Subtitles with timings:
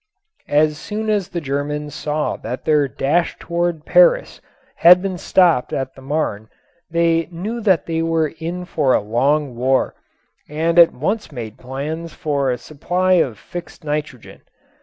[0.49, 4.41] As soon as the Germans saw that their dash toward Paris
[4.77, 6.49] had been stopped at the Marne
[6.89, 9.93] they knew that they were in for a long war
[10.49, 14.41] and at once made plans for a supply of fixed nitrogen.